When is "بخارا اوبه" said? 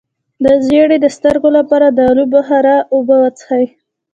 2.33-3.15